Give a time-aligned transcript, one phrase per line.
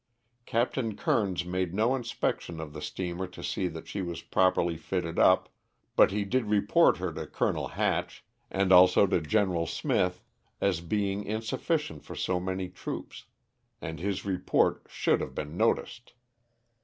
[0.47, 5.19] Captain Kernes made no inspection of the steamer to see that she was properly fitted
[5.19, 5.47] up,
[5.95, 10.23] but he did report her to Colonel Hatch, and also to Gen eral Smith,
[10.59, 13.25] as being insufficient for so many troops,
[13.79, 16.13] and his rep )rt should have been noticed.